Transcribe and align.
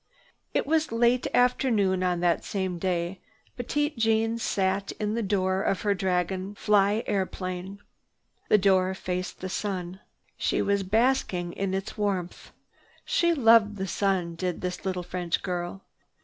It 0.51 0.65
was 0.65 0.91
late 0.91 1.27
afternoon 1.31 2.01
of 2.01 2.21
that 2.21 2.43
same 2.43 2.79
day. 2.79 3.19
Petite 3.55 3.95
Jeanne 3.99 4.39
sat 4.39 4.91
in 4.93 5.13
the 5.13 5.21
door 5.21 5.61
of 5.61 5.81
her 5.81 5.93
dragon 5.93 6.55
fly 6.55 7.03
airplane. 7.05 7.79
The 8.49 8.57
door 8.57 8.95
faced 8.95 9.41
the 9.41 9.47
sun. 9.49 9.99
She 10.37 10.59
was 10.59 10.81
basking 10.81 11.53
in 11.53 11.75
its 11.75 11.99
warmth. 11.99 12.51
She 13.05 13.35
loved 13.35 13.75
the 13.77 13.85
sun, 13.85 14.33
did 14.33 14.61
this 14.61 14.85
little 14.85 15.03
French 15.03 15.43
girl. 15.43 15.83